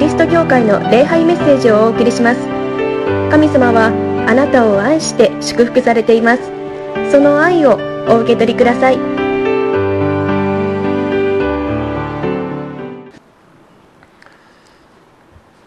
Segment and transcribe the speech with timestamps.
[0.00, 2.40] リスト教会の礼拝メッセージをお送りします。
[3.30, 3.92] 神様は
[4.26, 6.42] あなたを愛して祝福されています。
[7.12, 7.78] その愛を
[8.08, 8.96] お受け取りください。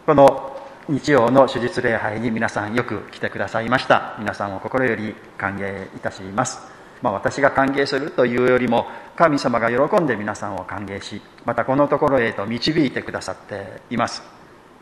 [0.08, 0.58] この
[0.90, 4.16] 日曜の手術礼拝に皆さんよく来てくださいました。
[4.18, 6.73] 皆さんを心より歓迎いたします。
[7.04, 14.24] まあ、私が歓迎するというよりも神様が喜んで皆さんを歓迎しまたこのところへと導いてくださっています。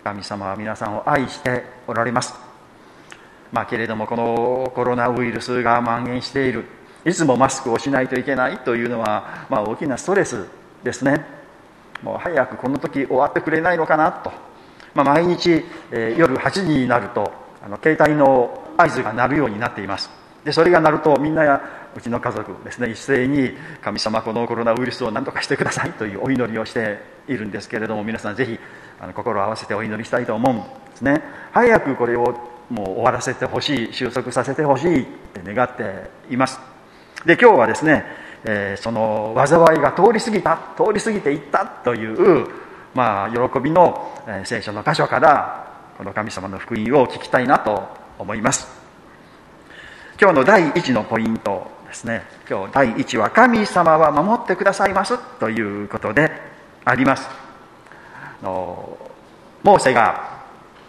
[0.03, 2.35] 神様は皆さんを愛しておられます。
[3.51, 6.65] まあ、けれどもこのコロナウイルスが蔓延している。
[7.05, 10.45] いつもマスクをしないといけないというのは、まあ、大きなストレス
[10.83, 11.25] ですね。
[12.03, 14.31] もう早くこの時終わってくれないのかなと。
[14.93, 17.31] まあ、毎日、えー、夜8時になると
[17.65, 20.11] あの携帯の合図が鳴るようになっています。
[20.43, 21.61] でそれが鳴るとみんな
[21.95, 28.59] うちの家族ですね一斉に神様このコロナウイルスを何とかしてくださいというお祈りをしているんですけれども皆さんぜひ
[28.99, 30.57] あの心を合わせてお祈りしたいと思うん
[30.91, 31.21] ですね。
[31.51, 32.35] 早くこれを
[32.69, 36.59] もう終わらせてほしい収束させてほしいって願っています。
[37.25, 38.05] で今日はですね、
[38.43, 42.47] えー、その災いが通り過ぎた通り過ぎていったという
[42.93, 44.11] まあ、喜びの
[44.43, 47.87] 聖書の箇所からこの神様の福音を聞きたいなと
[48.19, 48.67] 思います。
[50.19, 51.80] 今日の第1のポイント。
[51.91, 52.23] ですね。
[52.49, 56.31] 今日第1は「神様は守ってくださいます」ということで
[56.85, 57.29] あります。
[58.41, 60.39] モーセが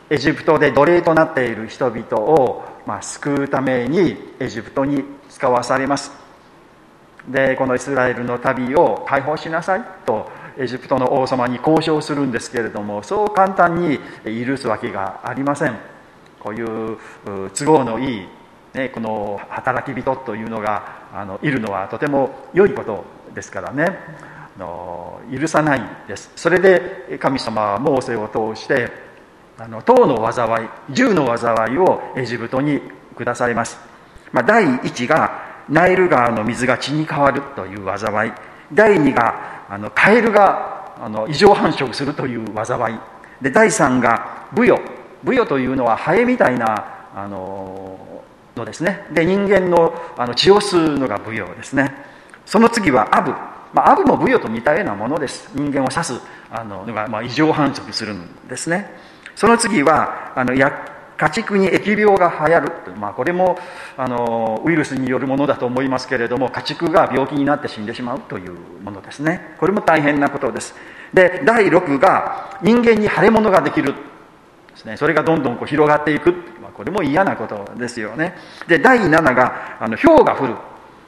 [0.08, 6.12] エジプトで奴隷となっている人々を、まあ、救うためにエジプトに使わされます。
[7.27, 13.98] でこのイスラエルの旅を解放しなさいとエジプトの王様に交渉するんですけれどもそう簡単に
[14.47, 15.77] 許すわけがありません。
[16.39, 16.98] こういう
[17.55, 18.28] 都合のいい、
[18.74, 23.98] ね、この働き人というのがあのいるのはとても良いことですからね。
[24.58, 26.30] の許さないです。
[26.36, 28.90] それで神様はモーセを通して
[29.58, 32.80] あの塔の災い銃の災いをエジプトに
[33.16, 33.78] 下されます、
[34.32, 38.32] まあ、第1がナイル川の水が血に変わるという災い。
[38.72, 42.98] 第2があのカエルがあの異常繁殖するという災い。
[43.40, 44.80] で第3がブヨ。
[45.22, 47.96] ブヨというのはハエみたいなあの
[48.57, 49.07] のですね。
[49.13, 51.95] で人間のあの血を吸うのがブヨですね。
[52.46, 53.30] その次はアブ、
[53.73, 55.51] まあ、アブもブヨと似たようなものです。
[55.55, 56.20] 人間を刺す
[56.51, 58.91] あののが、まあ、異常繁殖するんですね。
[59.35, 62.73] その次はあの家畜に疫病が流行る。
[62.96, 63.57] まあ、これも
[63.96, 68.52] あのウイルスによるものだと思いますけれども家畜が病気になって死んでしまうという
[68.83, 69.55] ものですね。
[69.58, 70.74] これも大変なことです。
[71.14, 73.95] で第6が人間に腫れ物ができる。
[74.82, 74.96] ですね。
[74.96, 78.34] それがどんどんこう広がっていく、まあ、これも嫌なことですよね。
[78.68, 80.56] で第7があの氷が降る、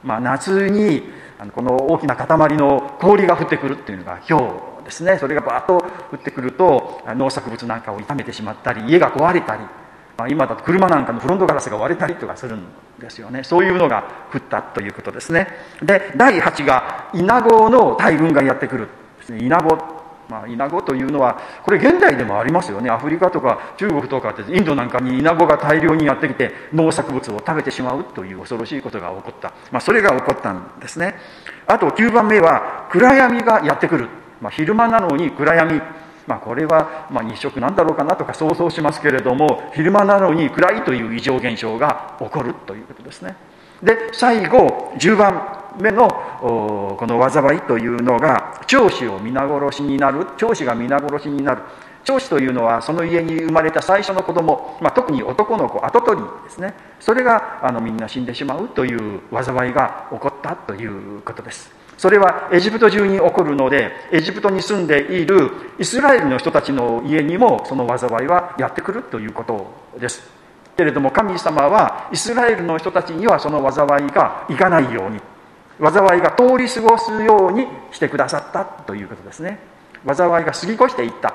[0.03, 1.03] まあ、夏に
[1.39, 4.45] あのこの大きな塊の氷が降ってくるっていうのが氷
[4.85, 5.19] ですね。
[5.19, 9.63] それがバーッと降ってくると農作物なんかを傷めてしまったり家が壊れたり
[10.17, 12.65] まあ、今だと車なんかのフロントガラスが割れたりとかするん
[13.01, 13.43] ですよね。
[13.43, 15.49] そういうのが降ったということですね。
[15.83, 19.45] で第8がイナゴの大群がやってくるですね。
[19.45, 19.77] イナゴ
[20.29, 22.91] まあ、イナゴというのはこれ現代でもありますよね。
[22.91, 31.15] アフリカとか中国とかってインドなんかにイナゴが大量にやってきて農作物を食べてしまうという恐ろしいことが起こった、まあ、それが起こったんですね。
[31.67, 34.09] あと9番目は暗闇がやってくる、
[34.41, 35.81] まあ、昼間なのに暗闇。
[36.27, 43.37] まあ、これはま日食なんだろうかなとか想像しますけれども昼間なのに暗いという異常現象が起こるということですね。
[43.83, 45.64] で最後10番。
[45.81, 51.63] 目のこの災いというのが長子を皆殺しになる長子が皆殺しになる。
[52.05, 56.75] 長子というのはその家に生まれた最初の子供、まあ、特に男の子跡取りですね。
[57.01, 61.73] それがあのみんな死んでしまうという災いが起こったということです。
[61.97, 70.23] それはエジプト中に起こるのでエジプトに住んでいるイスラエルの人たちの家にもその災いはやってくるということです。
[70.77, 75.21] けれども神様はイスラエルの人たちにはその災いがいかないように
[75.81, 79.59] 災いが通り過ごすようにしてくださったということですね。
[80.07, 81.35] 災いが過ぎ越していった。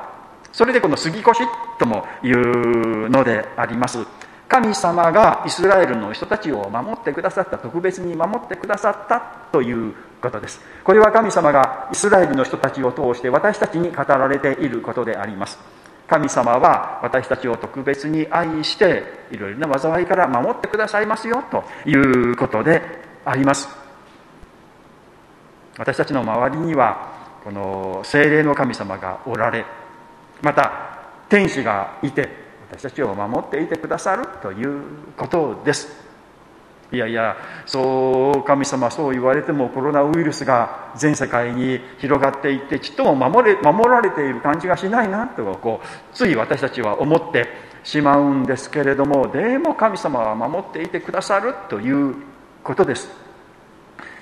[0.51, 1.41] それでこの過ぎ越し
[1.77, 4.05] ともいうのであります。
[4.47, 9.21] 神様がイスラエルの人たちを守ってくださった特別に守ってくださった
[9.51, 10.59] ということです。
[10.83, 15.59] これは神様がイスラエルの人たちを通して私たちに語られていることであります。
[16.07, 22.81] 神様は私たちを特別に愛していろいろな災いから守ってくださいますよということで
[23.25, 23.88] あります。
[25.79, 29.65] 私たちの周りにはこの精霊の神様がおられ
[30.41, 30.99] また
[31.29, 32.27] 天使がいて
[32.69, 34.83] 私たちを守っていてくださるという
[35.17, 36.09] ことです。
[36.91, 37.37] いやいや
[37.67, 47.47] そう神様そう言われてもコロナウイルスが全世界に広がっていってちっとも守れ守られている感じがしないなとこうつい私たちは思って
[47.83, 52.15] しまうんですけれどもでも神様は守っていてくださるという
[52.63, 53.28] ことです。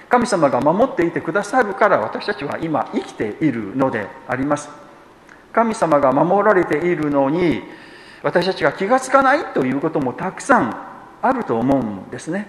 [0.10, 4.70] 神様が守っていてくださるから私たちは今生きているのであります。
[5.52, 7.64] 神様が守られているのに
[8.24, 10.76] 私たちが気がつかないということもたくさん
[11.22, 12.48] あると思うんですね。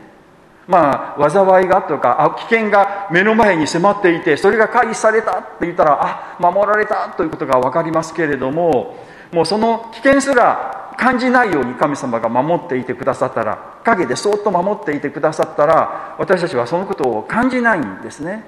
[0.67, 8.97] まあ災いがとか危険が目の前に迫っていてそれが回避されたって言ったらあ守られたということが分かりますけれども
[9.33, 18.45] もうその危険すら感じないように神様が守っていてくださったら陰でそっと守っていてくださったら私たちはそのことを感じないんですね。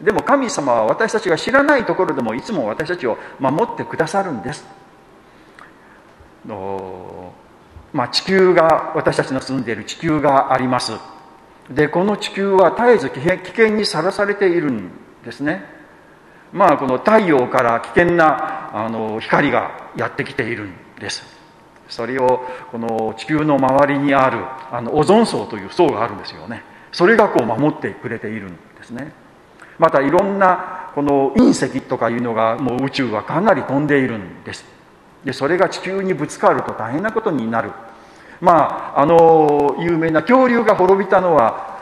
[0.00, 4.64] でも神様は私たちが知らないところでもいつも私たちを守ってくださるんです。
[7.92, 10.92] まあ、地球が私たちの住んでいる地球があります。
[11.70, 13.20] でこの地球は絶えず危
[13.50, 14.90] 険にさらされているん
[15.22, 15.64] ですね。
[16.52, 21.43] まあこの太陽から危険なあの光がやってきているんです。
[21.88, 22.40] それを
[22.70, 24.38] この地球の周りにある
[24.70, 26.62] あのオゾン層という層があるんですよね。
[26.92, 29.12] それがこう守ってくれているんですね。
[29.78, 34.64] またいろんなこの隕石とかいうのがもう宇宙はかなり飛んでいるんです。
[35.24, 37.70] でそれが地球にぶつかると大変なことになる。
[38.40, 41.74] まああの有名な恐竜が滅びたのは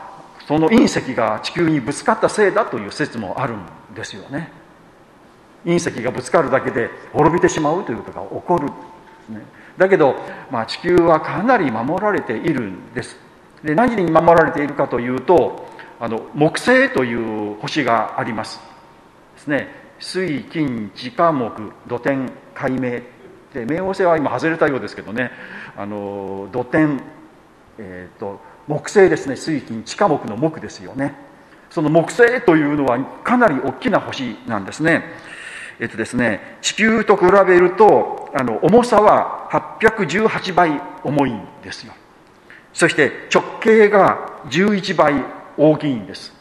[0.47, 4.51] その隕石が地球にぶつかったせいだという説もあるんですよね。
[5.65, 8.65] 隕石がぶつかるだけで滅びてしまうということが起こる。
[8.65, 8.73] んで
[9.23, 9.45] す、ね、
[9.77, 10.15] だけど、
[10.51, 13.17] まあ、地球はかなり守られているんです。
[13.63, 15.67] で何に守られているかというと
[15.99, 18.59] あの木星という星があります。
[19.35, 19.67] ですね。
[19.99, 22.79] 水金地下木土天海明
[23.53, 25.31] で冥王星は今外れたようですけどね。
[25.77, 27.01] あの土天、
[27.77, 29.37] えーと、木星ですね。
[29.37, 31.15] 水金地下木の木ですよね。
[31.69, 35.03] その木星というのはかなり大きな星なんですね。
[35.79, 41.93] えっ、とですね地球と比べるとあの重さは818倍重いんですよ。
[42.73, 45.13] そして直径が11倍
[45.57, 46.33] 大きいんです。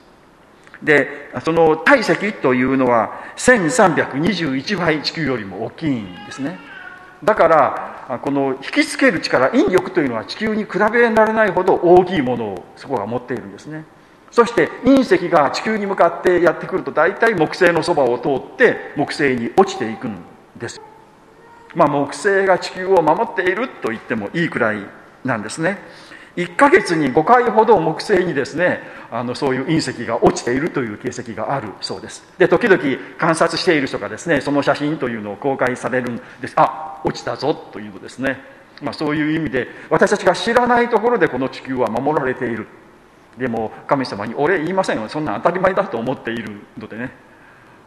[0.83, 6.59] でその体積というのは1321倍地球よりも大きいんですね。
[7.23, 13.85] だからこの引きつける力引力というのは地球に比べられないほど大きいものをそこが持っているんですね。
[14.33, 20.17] そして隕石が地球に向かってやってくると大体木星のそばを通って木星に落ちていくん
[20.59, 20.81] です。
[21.75, 24.79] まあ木星が地球を守っていると言ってもいいくらい
[25.25, 25.79] なんですね。
[26.37, 28.81] 1ヶ月に5回ほど木星にですね
[29.11, 32.25] あのそういう隕石が落ちているという形跡があるそうです。
[32.39, 32.83] で時々
[33.19, 36.55] 観察している人がですねその写真というのを公開されるんです。
[36.57, 38.39] あ落ちたぞというのですね、
[38.81, 42.67] まあ、そういう意味で私たちが知らないところでこの地球は守られている。
[43.39, 45.09] でも神様に俺言いませんよ。
[45.09, 47.33] そんな当たり前だと思っているのでね。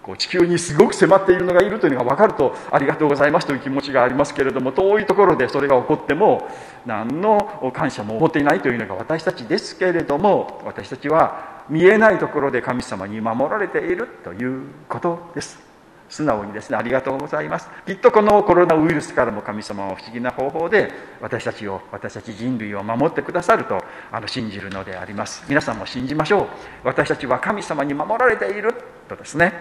[0.05, 6.47] こう地球にすごく迫っているのがいるというのが分かるとありがとうございますという気持ちがありますけれども遠いところでそれが起こっても
[6.85, 15.74] 何の感謝も持っていないというのが私たちですけれども私たちは見えないところで神様に守られているということです。
[16.15, 17.67] 素直にですねありがとうございます。
[17.85, 20.89] きっとこのコロナウイルスからも神様は不思議な方法で
[21.19, 23.83] 私たちを私たち人類を守ってくださると
[24.13, 25.43] あの信じるのであります。
[25.49, 26.47] 皆さんも信じましょう。
[26.85, 28.73] 私たちは神様に守られている。
[29.09, 29.51] とですね。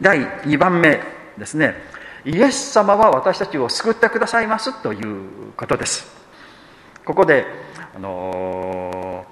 [0.00, 1.00] 第2番目
[1.36, 1.74] ですね。
[2.24, 4.80] イエス様は私たちを救ってくださいます。
[4.82, 6.06] ということです。
[7.04, 7.46] ここで、
[7.96, 9.24] あの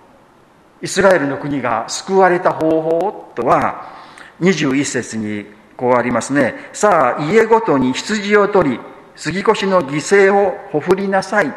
[0.83, 3.95] イスラエルの国が救われた方法とは
[4.41, 6.71] 21節にこうありますね。
[6.73, 8.81] さあ家ごとに羊を取り
[9.15, 11.53] 杉越の犠牲をほふりなさい。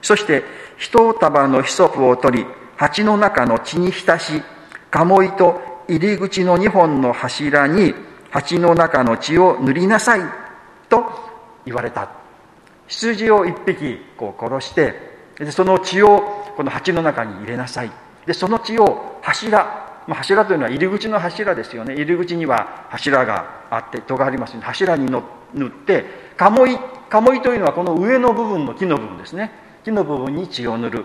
[0.00, 0.44] そして
[0.76, 4.42] 一束のヒソプを取り鉢の中の血に浸し
[4.90, 7.94] 鴨居と入り口の2本の柱に
[8.30, 10.20] 鉢の中の血を塗りなさい
[10.88, 11.04] と
[11.64, 12.10] 言われた。
[12.88, 14.94] 羊を一匹こう殺して
[15.50, 17.90] その血をこの鉢の中に入れなさい。
[18.26, 21.94] でその血を柱、まあ、柱というのは入り口の柱ですよね。
[21.94, 25.22] 入り口には柱があって戸がありますので柱にの
[25.54, 26.04] 塗って
[26.36, 26.78] 鴨居
[27.08, 29.52] 鴨居というのはこの上の部分の木の部分ですね。
[29.84, 31.04] 木の部分に血を塗る。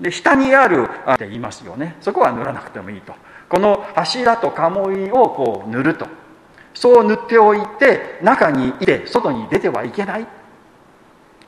[0.00, 1.96] で下にあるあって言いますよね。
[2.00, 3.14] そこは塗らなくてもいいと。
[3.48, 6.06] この柱と鴨居をこう塗ると。
[6.74, 10.26] そう塗っておいて中にいて外に出てはいけない。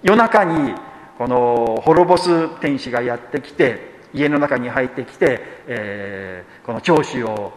[0.03, 0.75] 夜中に
[1.19, 7.53] この滅ぼす天使がやってきて家の中に入ってきて、えー、この長子を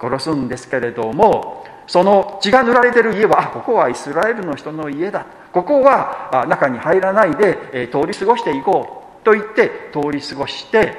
[0.00, 5.26] 殺すんですけれどもその血が塗られてる家はあここはイスラエルの人の家だ。
[5.52, 10.94] ここは中に入らないで、えー、通り過ごしていこうと言って通り過ごして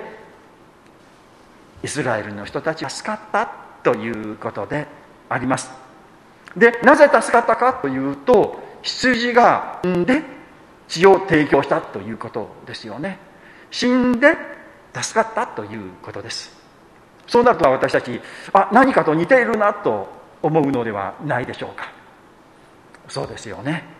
[1.83, 3.51] イスラエルの人たちは助かった
[3.83, 4.87] ということで
[5.29, 5.71] あります。
[6.57, 10.23] でなぜ助かったかというと羊が産んで
[10.87, 13.19] 血を提供したということですよね。
[13.69, 14.35] 死んで
[14.93, 16.57] 助かったということです。
[17.27, 18.19] そうなると私たち
[18.53, 20.07] あ何かと似ているなと
[20.41, 21.91] 思うのではないでしょうか。
[23.07, 23.99] そうですよね。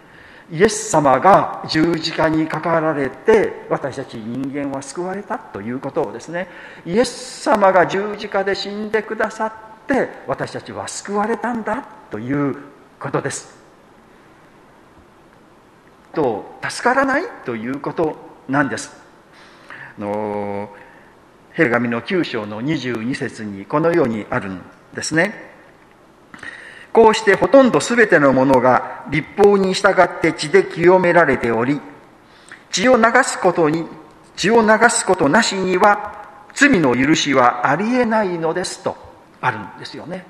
[0.52, 6.48] イエス様が十字架にかかられて私たち人間は救われたということをですね。
[6.86, 9.52] イエス様が十字架で死んでくださっ
[9.88, 12.58] て私たちは救われたんだという
[13.00, 13.60] ことです。
[16.14, 18.16] と助からないということ
[18.48, 19.09] なんです。
[20.00, 20.70] の
[21.52, 24.62] ヘルガミの9章の22節にこのようにあるん
[24.94, 25.50] ですね
[26.92, 31.80] こうしてほとんど全てのものが立法に従って血で清められており、
[32.72, 33.86] 血を流すことに、
[34.36, 38.96] 血を流すことなしには罪の許しはありえないのですと
[39.42, 40.26] あるんですよね。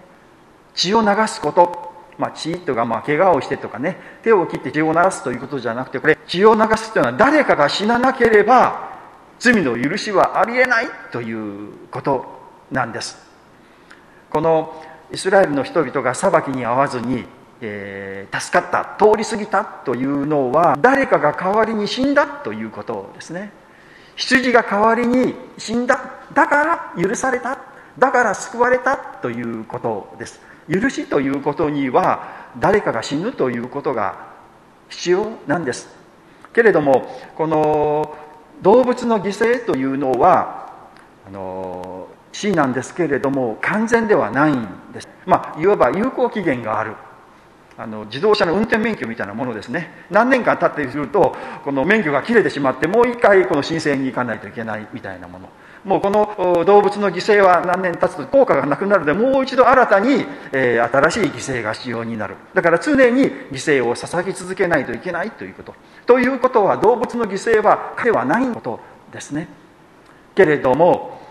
[0.75, 8.88] 血を流すこと、まあ、血とか、まあ、怪我をしてとかね、手を切って血を流すということじゃなくて、これ、血を流すというのは誰かが死ななければ
[9.39, 12.25] 罪の許しはありえないということ
[12.71, 13.17] なんです。
[14.29, 17.25] このイスラエルの人々が裁きに遭わずに、
[17.61, 23.51] えー、助かった通り過ぎたというのは誰かが代わりに死んだということですね。
[24.15, 25.99] 羊が代わりに死んだ
[26.33, 27.57] だから許された
[27.97, 30.41] だから救われたということです。
[30.69, 34.27] 許しということには誰かが死ぬということが
[34.89, 35.87] 必要なんです。
[36.53, 38.15] けれどもこの
[38.61, 40.73] 動物の犠牲というのは
[41.27, 45.07] あの C なんですけれども完全ではないんです。
[45.25, 46.93] まあいわば有効期限がある。
[47.77, 49.89] あの自動車の運転免許みたいなものですね。
[50.11, 55.49] 何年間経ってするとこの免許が切れてしまってもう一回この申請に行かないといけないみたいなもの。
[55.85, 62.35] もうこの動物の犠牲は何年経つと効果がなくなるでもう一度新たに、えー、新しい犠牲が必要になる。
[62.53, 65.73] だから常に犠牲を捧げ続けないといけないということ。
[66.05, 68.79] ということは動物の犠牲は彼はないこと
[69.11, 69.47] ですね。
[70.35, 71.21] けれども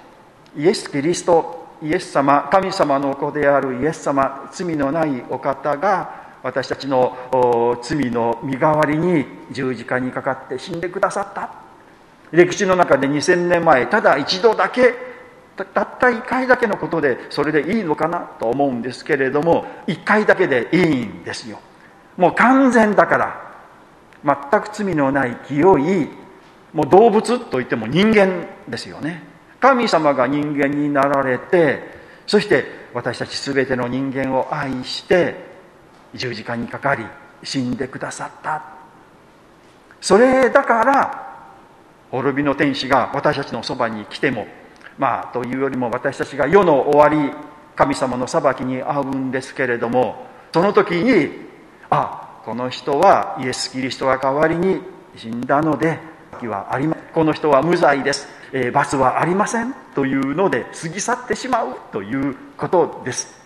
[0.57, 11.68] イエス・キリストイエス様神様の子であるイエス様罪のないお方が私たちの罪の身代わりに十字架にかかって死んでくださった。
[12.33, 14.95] 歴史の中で2000年前ただ一度だけ
[15.57, 21.61] たった1回だけのことでそれでいいのかなと思うんですけれども1回だけでいいんですよ。
[22.17, 23.49] もう完全だから
[24.51, 26.09] 全く罪のない清い
[26.73, 29.23] もう動物といっても人間ですよね。
[29.61, 31.83] 神様が人間になられて
[32.27, 35.35] そして私たち全ての人間を愛して
[36.15, 37.05] 十字架にかかり
[37.43, 38.63] 死んでくださった。
[40.01, 41.28] それだから
[42.11, 44.47] 滅びの天使が私たちのそばに来ても
[44.99, 47.33] まあというよりも私たちが世の終わり
[47.77, 51.31] 神様の裁きに遭うんですけれどもその時に
[51.91, 54.81] あこの人はイエス・キリストが代わりに
[55.17, 55.99] 死んだので
[56.47, 58.29] はありまこの人は無罪です。
[58.53, 59.75] えー、罰はありません。
[59.95, 61.77] というので過ぎ去ってしまう。
[61.93, 63.37] ということです。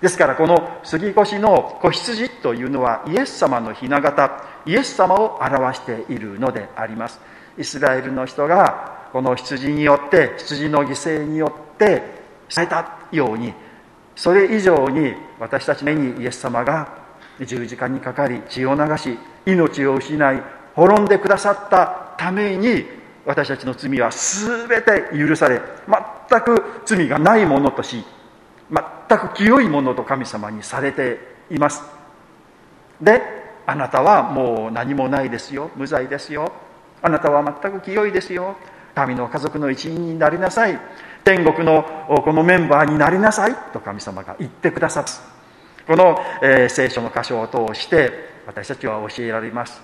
[0.00, 7.20] ですからこの杉越の子羊というのはイエス様の雛形イエス様を表しているのであります。
[7.58, 12.02] イスラエルの人がこの羊によって羊の犠牲によって
[12.48, 13.52] されたように
[14.16, 17.02] それ以上に私たち目にイエス様が
[17.40, 20.42] 十字架にかかり血を流し命を失い
[20.74, 22.84] 滅んでくださったために
[23.24, 25.60] 私たちの罪は全て許され
[26.28, 28.04] 全く罪がないものとし
[29.08, 31.18] 全く清いものと神様にされて
[31.50, 31.82] います。
[33.00, 33.20] で
[33.66, 35.70] あなたはもう何もないですよ。
[35.76, 36.52] 無罪ですよ。
[37.02, 38.56] あなたは全く清いですよ。
[38.94, 40.78] 神の家族の一員になりなさい。
[41.24, 41.84] 天国の
[42.24, 43.54] このメンバーになりなさい。
[43.72, 45.08] と神様が言ってくださる
[45.86, 48.12] この、えー、聖書の箇所を通して
[48.46, 49.82] 私たちは教えられます。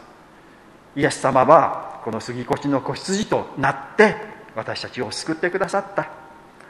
[0.96, 4.16] イエス様はこの杉越の子羊となって
[4.54, 6.08] 私たちを救ってくださった。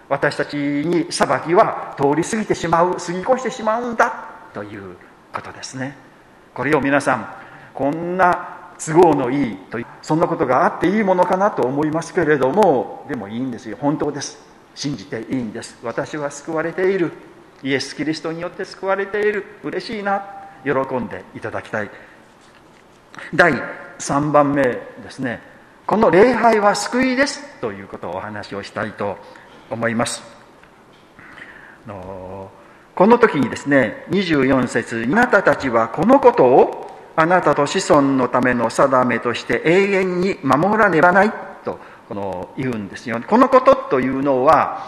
[0.09, 2.97] 私たちに裁きは通り過ぎてしまう。
[2.97, 4.31] 過ぎ越してしまうんだ。
[4.55, 4.97] という
[5.33, 5.97] ことですね。
[6.55, 7.29] これを皆さん
[7.75, 13.77] こんな都合のいいというそんなことがあっていいものかなと思いますけれどもでもいいんですよ。
[13.81, 14.39] 本当です。
[14.75, 15.77] 信じていいんです。
[15.83, 17.13] 私は救われている。
[17.63, 19.45] イエス・キリストによって救われている。
[19.65, 20.25] 嬉しいな。
[20.65, 21.91] 喜んでいただきたい。
[23.35, 23.53] 第
[23.99, 25.41] 3番目ですね。
[25.87, 29.17] この礼拝は救いですということをお話をしたいと
[29.71, 30.23] 思います。
[31.87, 36.88] この時にですね24節あなたたちはこのことを
[37.19, 41.33] あなたと子孫のための定めとして永遠に守らねばない
[41.65, 43.21] とこの言うんですよ。
[43.27, 44.87] このことというのは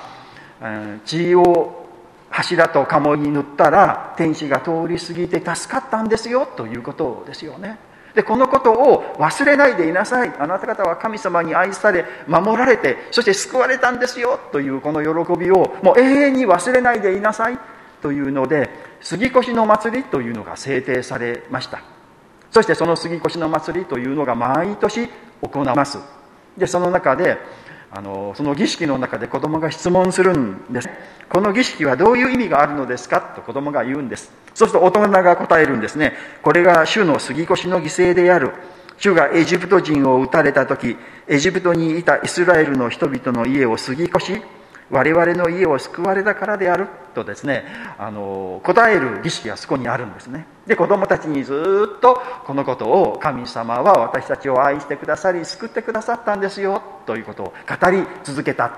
[1.05, 1.89] 血を
[2.31, 7.81] 柱と鴨に塗ったら天使が通り過ぎて助かったんですよということですよね。
[8.15, 10.33] でこのことを忘れないでいなさい。
[10.39, 17.59] あなた方は神様に愛され守られてそして救われたんですよというこの喜びをもう永遠に忘れないでいなさい
[18.01, 18.71] というので
[19.01, 22.00] 杉越の祭りというのが制定されました。
[22.51, 25.09] そしてその杉越の祭りというのが毎年
[25.43, 25.99] 行わます。
[26.57, 27.39] でその中で
[27.93, 30.89] あのその儀式の中で子供が質問するんです。
[31.29, 34.33] この儀式はどういう意味があるのですかと子供が言うんです。
[34.55, 36.15] そうすると大人が答えるんですね。
[36.43, 38.53] これが主の杉越の犠牲である。
[39.01, 44.43] 主がエジプト人を撃たれた時エジプトにいたイスラエルの人々の家を杉越し
[44.91, 47.65] 我々の家を救われたからであるとですね
[47.99, 50.47] あの答える儀式がそこにあるんですね。
[50.67, 58.73] で子供たちにずっとこのことを神様は私たちを愛してくださり救ってくださったんですよということを語り続けた。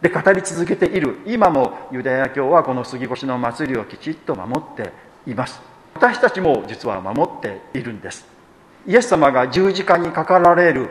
[0.00, 1.18] で語り続けている。
[1.26, 4.92] 今もユダヤ教はこの杉越の祭りをきちっと守って
[5.26, 5.60] います。
[5.94, 8.26] 私たちも実は守っているんです。
[8.86, 10.88] イエス様が十字架にかかられる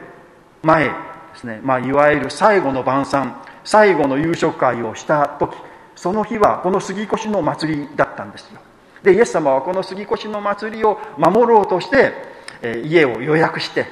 [0.62, 0.92] 前で
[1.36, 3.42] すね、まあ、いわゆる最後の晩餐。
[3.64, 5.56] 最後の夕食会をした時
[5.96, 8.60] その日はこの杉越の祭りだったんですよ。
[9.04, 12.14] でイエス様はこの杉越の祭りを守ろうとして、
[12.62, 13.86] え家を予約して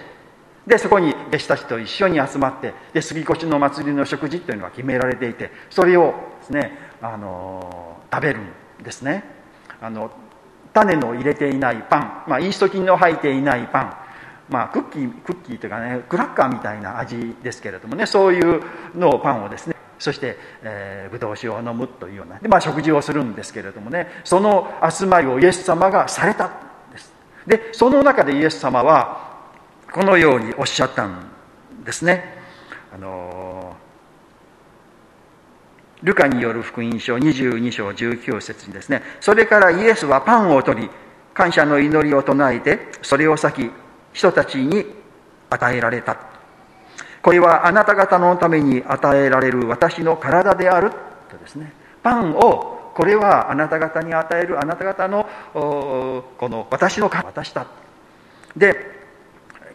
[0.65, 9.23] でそこに弟子たちと一緒に集まってで杉越の祭りの食事というのが決められていてそれをですねあの食べるんですね。
[9.79, 10.11] あの
[10.73, 13.97] 種の入れていないパン、まあ、イースト菌の入っていないパン
[14.49, 18.61] まあ、クッキークッキーというかねクラッカーみたいな味ですけれどもねそういう
[18.95, 26.51] のをパンをですねそして、えー、ブドウ酒を飲むというようなで、まあ、食事をするんですけれどもねその集まりをイエス様がされたん
[26.91, 27.11] です。
[27.45, 29.27] でその中でイエス様は
[29.91, 31.29] このようにおっしゃったん
[31.83, 32.37] ですね。
[32.93, 33.75] あの
[36.03, 40.89] ルカによる福音書22章19節にですねそれからイエスはパンを取り
[41.33, 43.71] 感謝の祈りを唱えてそれを裂き
[44.17, 44.83] 人たちに
[45.51, 46.17] 与えられた。
[47.21, 50.91] これはあなた方のために与えられる私の体である。
[51.29, 57.67] とですねパンをこれはあなた方に与えるあなた方のこの私の渡した
[58.55, 58.97] で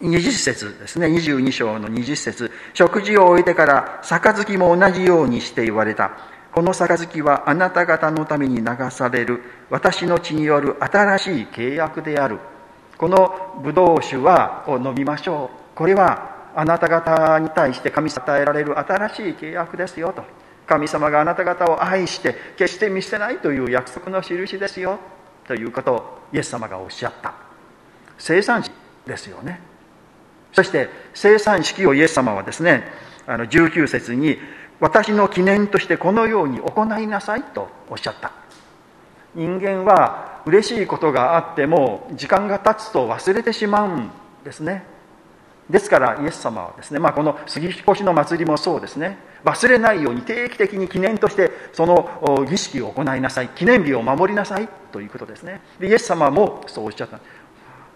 [0.01, 1.07] 20節ですね。
[1.07, 2.51] 22章の20節。
[2.75, 6.11] 食事を終えてから杯も同じようにして言われた。
[6.51, 9.41] この杯はあなた方のために流される。
[9.71, 12.41] 私の血による新しい契約である。
[13.03, 13.35] この
[13.65, 15.77] ブドウ酒はを飲みましょう。
[15.77, 20.23] これはあなた方に対して神様与えられる新しい契約ですよと。
[20.69, 25.01] 神様があなた方を愛して決して見捨てないという約束の印ですよ。
[25.49, 27.35] ということをイエス様がおっしゃった。
[28.19, 28.73] 生産式
[29.05, 29.61] ですよね。
[30.53, 32.85] そして生産式をイエス様はですね
[33.27, 34.39] あの19節に
[34.79, 38.42] 私の記念としてこのように行いなさいとおっしゃった。
[39.35, 44.11] 人間は嬉しいことがあっても時間が経つと忘れてしまうん
[44.45, 44.85] ですね。
[45.71, 49.19] ですからイエス様はですね、まあ、この杉越の祭りもそうですね。
[49.45, 53.49] 忘れないように定期的に記念としてその儀式を行いなさい。
[53.49, 54.69] 記念日を守りなさい。
[54.93, 55.61] ということですね。
[55.81, 57.21] でイエス様もそうおっしゃった。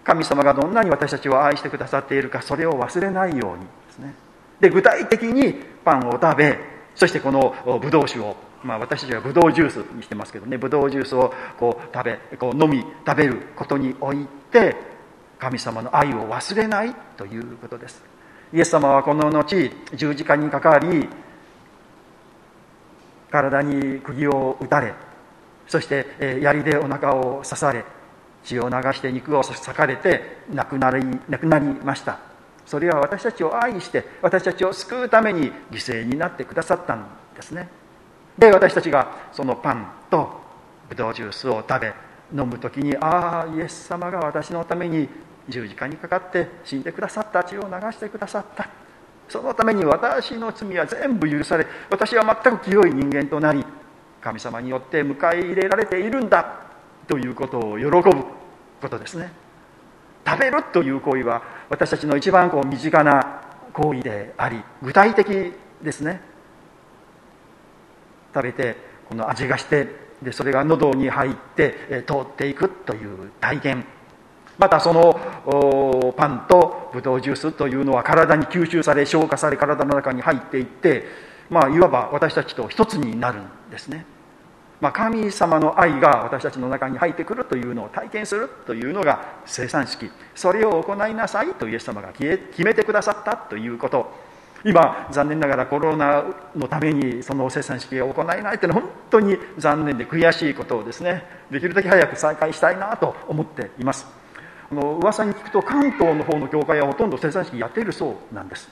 [0.03, 4.15] 神様がどんなに私たちを愛してくださっているかそれを忘れないようにですね。
[4.61, 6.57] で具体的にパンを食べ
[6.95, 14.75] そしてこのブドウ酒をまあ、私たちはブドウジュースにしてますけどねブドウジュースをこう食べこう飲み食べることにおいて
[15.39, 18.03] 神様の愛を忘れないということです。
[18.53, 19.43] イエス様はこの後
[19.93, 21.07] 十字架にかかり
[23.29, 24.93] 体に釘を打たれ
[25.67, 27.83] そして槍でお腹を刺され
[28.43, 32.19] 血を流して肉を裂かれて亡くなり亡くなりました。
[32.65, 37.69] それは私たちを愛して私たちを救うために犠牲になってくださったんですね。
[38.37, 40.29] で私たちがそのパンと
[40.89, 41.93] ブドウジュースを食べ
[42.33, 45.09] 飲む時にああイエス様が私のために
[45.49, 48.69] 十字架にかかって死んでくださった血を流してくださった。
[49.29, 53.65] そのために私の罪は全部許され私は全く清い人間となり
[54.21, 56.61] 神様によって迎え入れられているんだ
[57.07, 58.01] ということを喜ぶ
[58.81, 59.31] ことですね。
[60.25, 63.41] 食べるという行為は私たちの一番こう身近な
[63.73, 66.21] 行為であり具体的ですね。
[68.37, 68.75] 食べて
[69.09, 69.87] この味がして
[70.21, 73.85] でそれが喉に入ってえ通っていくという体験。
[74.57, 81.05] またそのパンとブドウジュースというのは体に吸収され消化され体の中に入っていって
[81.47, 84.03] まあいわば私たちと一つになるんですね、
[84.81, 90.09] まあ、神様の愛が私たちの中に入ってくるというのを体験するというのが生産式。
[90.33, 94.26] それを行いなさいとイエス様が決めてくださったということ。
[94.65, 96.23] 今残念ながらコロナ
[96.55, 104.07] のためにその生産式が行えないというのは本当に残念で悔しいことをですねできるだけ早く再開したいなと思っています。
[104.69, 108.69] あの噂に聞くと関東の方の教会はほとんど生産式やっているそうなんです、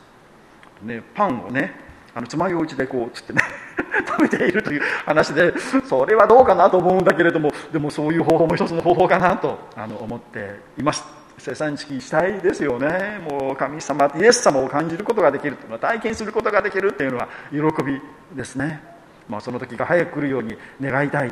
[0.83, 1.73] ね、パンをね
[2.13, 3.41] あの爪楊枝でこうつってね
[4.07, 5.53] 食べているという話で
[5.87, 11.24] それはどうかなと思うんだけれどもでもそういう方法も一つの方法かなとあの思っています。
[11.45, 13.19] 生産式したいですよね。
[13.29, 18.01] もう神様イエス様を感じることができるというのは体験することができるというのは喜び
[18.35, 18.81] ですね、
[19.29, 21.31] まあ、その時が早く来るように願いたい。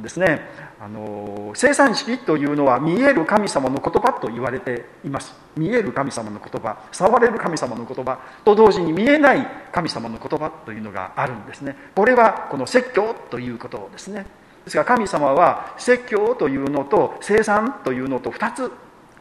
[0.00, 0.40] ですね。
[0.80, 5.34] あの生産式というのは見える神様の言葉と言われています。
[5.54, 11.76] 見える神様の言葉触れる神様の言葉と同時に見えない神様の言葉というのがあるんですね。
[11.94, 14.26] これはこの説教ということですね。
[14.64, 18.72] ですが神様は説教というのと生産というのと2つ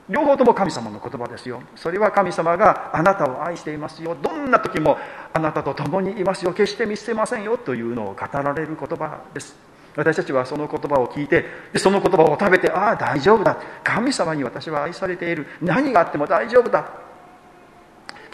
[0.10, 1.62] 両方とも神様の言葉ですよ。
[1.76, 4.16] それは神様があなたを愛していますよ。
[4.22, 4.98] どんな時も
[5.34, 6.54] あなたと共にいますよ。
[6.54, 7.58] 決して見捨てませんよ。
[7.58, 9.56] というのを語られる言葉です。
[9.96, 13.58] 私たちはその言葉を聞いてその言葉を食べてああ大丈夫だ。
[13.84, 15.48] 神様に私は愛されている。
[15.62, 16.86] 何があっても大丈夫だ。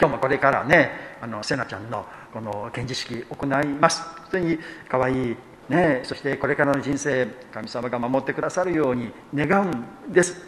[0.00, 4.02] 今日もこれからねあのせなちゃんのこの献辞式行います。
[4.02, 5.36] 本当に可愛い
[5.68, 6.00] ね。
[6.04, 10.47] そしてこれからの人生神様が守ってくださるように願うんです。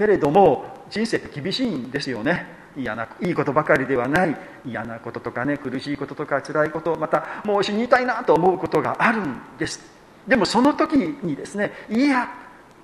[0.00, 2.46] けれども人生って厳しいんですよね。
[2.74, 9.78] 嫌ないいことばかりではない嫌なこととかね苦しいこととか辛いことまたもう死にたいなと思うことがあるんです。
[10.26, 12.32] でもその時にですねいや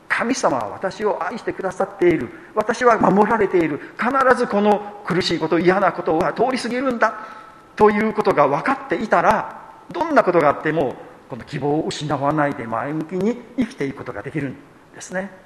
[0.09, 2.29] 神様は私を愛してくださっている。
[2.55, 3.81] 私は守られている。
[3.99, 7.15] 必ずこの苦しいこと嫌なことは通り過ぎるんだ。
[7.77, 10.97] ということが分かっていたらどんなことがあっても
[11.31, 14.57] この希望を失わないで前向きに生きていくことができるん
[14.95, 15.46] ですね。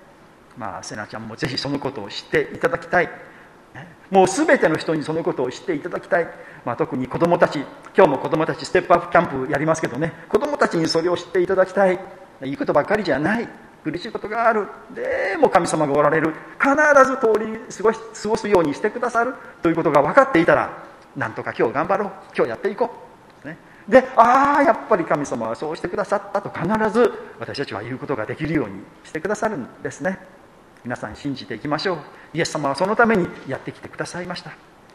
[0.57, 3.09] まあせなちゃんもぜひそのことを知っていただきたい。
[4.11, 6.27] もう全ての人にそのことを知っていただきたい、
[6.65, 7.61] まあ、特に子どもたち。
[7.97, 10.13] 今日も子どもたちステップアップキャンプやりますけどね。
[10.29, 11.99] 子どもたちにそれを知っていただきたい。
[12.43, 13.49] いいことばっかりじゃない。
[13.85, 14.67] 苦しいことがある。
[14.95, 16.35] でも神様がおられる。
[16.59, 16.71] 必
[17.07, 19.35] ず通り過ごし過ごすようにしてくださる。
[19.63, 20.71] ということが分かっていたら
[21.17, 22.11] なんとか今日頑張ろう。
[22.37, 22.91] 今日やっていこ
[23.45, 23.57] う、ね、
[23.89, 30.19] でああやっぱり神様はそうしてくださったと必ず私たちは言うことができるようにしてくださるんですね。
[30.85, 31.99] 皆さん信じていきましょう。
[32.35, 34.53] イエス様はそのためにやってきてくださいました。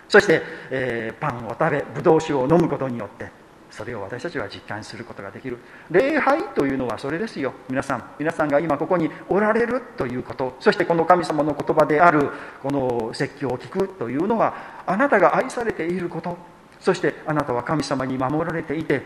[0.09, 3.29] そして、えー、パンを食べブドウ酒を飲むことによって
[3.71, 5.57] それを私たちは実感することができる。
[5.91, 7.53] 礼拝というのはそれですよ。
[7.69, 10.55] 皆さん皆さんが今ここにおられるということ。
[10.59, 12.29] そしてこの神様の言葉である
[12.63, 16.37] この説教を聞くというのはあなたが愛されていること。
[16.79, 19.01] そしてあなたは神様に守られていて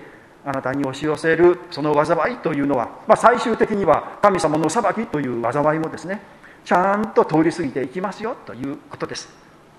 [0.45, 6.21] あなたに押し寄せるその災いというのは、まあ、最終的には神様の裁きという災いもですね。
[6.69, 9.27] ちゃんと通り過ぎていきますよということです。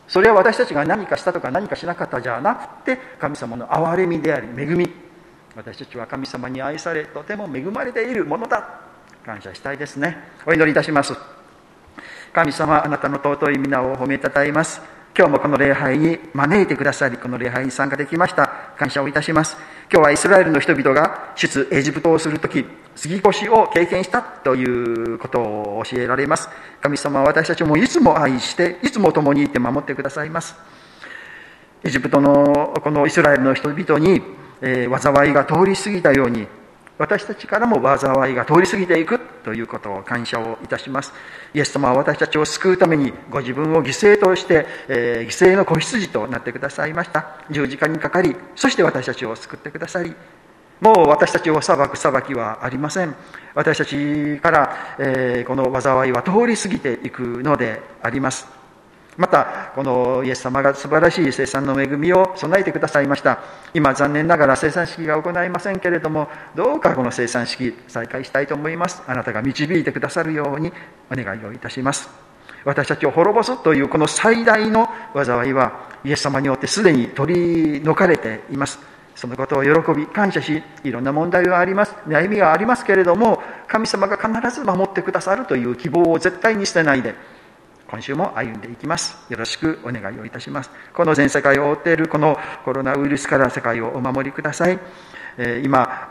[0.09, 4.91] それは私たちが何かしたとか何かしなかったじゃなくて神様の憐れみであり恵み。
[5.55, 8.81] 私たちは神様に愛されとても恵まれているものだ。
[9.25, 10.17] 感謝したいですね。
[10.45, 11.15] お祈りいたします。
[12.33, 14.81] 神様あなたの尊い皆を褒めたたえます。
[15.17, 18.51] 今日もこの礼拝に招いてくださりこの礼拝に参加できました。
[18.81, 19.59] 感謝をいたします。
[19.93, 22.65] 今日はイスラエルの人々が出エジプトをする時
[22.97, 26.49] 杉越を経験したということを教えられます。
[26.81, 30.55] 神様は私たちもいつも愛していつも共にいて守ってくださいます。
[31.85, 34.23] エジプトのこのイスラエルの人々に、
[34.63, 36.47] えー、災いが通り過ぎたように
[37.01, 41.15] 私たちからも災いが通り過ぎていくということを感謝をいたします。
[41.55, 47.39] イエス様は私たちを救うためにご自分を犠牲として、えー、犠牲の子羊となってくださいました。
[47.51, 50.15] 十字架にかかりそして私たちを救ってくださり
[50.83, 53.15] もう私たちを裁く裁きはありません。
[53.55, 58.60] 私たちから、えー、この災いは通り過ぎていくのであります。
[59.21, 63.41] またこのイエス様が素晴らしい生産の恵みを備えてくださいました。
[63.75, 69.03] 今残念ながら生産式が行いませんけれどもどうかこの生産式再開したいと思います。
[69.07, 70.73] あなたが導いてくださるように
[71.13, 72.09] お願いをいたします。
[72.65, 78.79] 私たちを滅ぼすというこの最大の災いはイエス様によってすでに取り除かれています。
[79.17, 81.95] そのことを喜び感謝しいろんな問題はあります。
[82.09, 87.15] 悩みがありますけれども神様が必ず守ってくださるという希望を絶対に捨てないで
[87.91, 89.19] 今週も歩んでいきます。
[89.29, 90.71] よろしくお願いをいたします。
[90.95, 94.79] この全世界を覆っているこのコロナウイルスから世界をお守りください。
[95.65, 96.09] 今、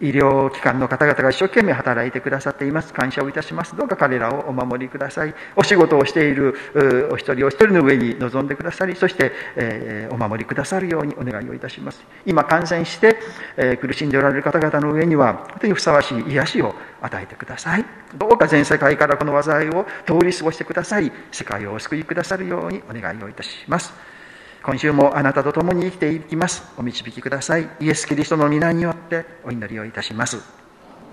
[0.00, 2.92] 医療機関の方々が一生懸命働いてくださっています。
[2.92, 3.76] 感謝をいたします。
[3.76, 5.34] どうか彼らをお守りください。
[5.56, 6.54] お仕事をしている
[7.10, 12.04] お一人お一人の上に臨んでくださり、そして、えー、お守りくださるようにお願いをいたします。
[12.26, 13.16] 今感染して、
[13.56, 17.84] えー、苦しんでおられる方々の上には、本当にふさわしい癒しを与えてください。
[18.16, 24.15] どうか全世界からこの災いを通り過ごしてくださり、世界をお救いくださるようにお願いをいたします。
[24.66, 26.64] 今週もあなたと共に生きていきます。
[26.76, 27.68] お導きください。
[27.78, 30.38] イエス・キリストの皆によってお祈りをいたします。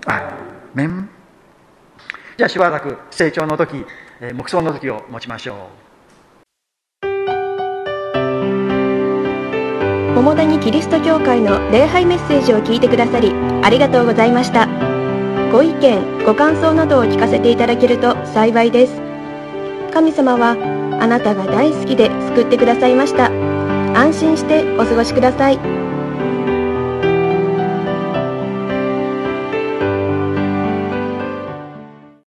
[0.06, 0.36] ア
[0.74, 1.08] メン。
[2.36, 3.86] じゃあしばらく成長の時
[4.34, 7.06] 黙想の時を持ちましょう。
[10.16, 14.66] 桃谷キリスト教会の礼拝メッセージを聞いてくださりありがとうございました。
[15.52, 19.00] ご意見ご感想などを聞かせていただけると幸いです。
[19.92, 20.56] 神様は
[21.00, 23.43] あなたが大好きで救ってくださいました。
[23.94, 25.93] 安心してお過ごしください。